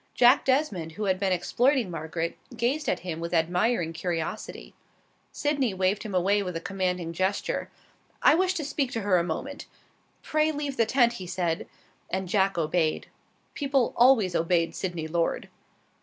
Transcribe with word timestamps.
Jack 0.15 0.45
Desmond, 0.45 0.93
who 0.93 1.03
had 1.03 1.19
been 1.19 1.31
exploiting 1.31 1.91
Margaret, 1.91 2.35
gazed 2.57 2.89
at 2.89 3.01
him 3.01 3.19
with 3.19 3.35
admiring 3.35 3.93
curiosity. 3.93 4.73
Sydney 5.31 5.75
waved 5.75 6.01
him 6.01 6.15
away 6.15 6.41
with 6.41 6.55
a 6.55 6.59
commanding 6.59 7.13
gesture. 7.13 7.69
"I 8.19 8.33
wish 8.33 8.55
to 8.55 8.65
speak 8.65 8.91
to 8.93 9.01
her 9.01 9.19
a 9.19 9.23
moment. 9.23 9.67
Pray 10.23 10.51
leave 10.51 10.75
the 10.75 10.87
tent," 10.87 11.13
he 11.21 11.27
said, 11.27 11.67
and 12.09 12.27
Jack 12.27 12.57
obeyed. 12.57 13.09
People 13.53 13.93
always 13.95 14.33
obeyed 14.33 14.73
Sydney 14.73 15.07
Lord. 15.07 15.49